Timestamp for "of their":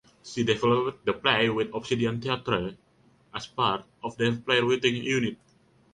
4.03-4.35